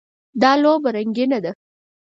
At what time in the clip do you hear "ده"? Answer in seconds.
1.43-1.51